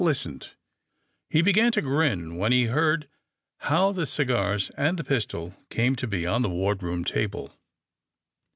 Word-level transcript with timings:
Eph 0.01 0.05
listened. 0.05 0.49
He 1.29 1.43
began 1.43 1.71
to 1.73 1.81
grin 1.83 2.35
when 2.37 2.51
he 2.51 2.63
heard 2.63 3.07
how 3.59 3.91
the 3.91 4.07
cigars 4.07 4.71
and 4.75 4.97
the 4.97 5.03
pistol 5.03 5.55
came 5.69 5.95
to 5.97 6.07
be 6.07 6.23
•on 6.23 6.41
the 6.41 6.49
wardroom 6.49 7.03
table. 7.03 7.53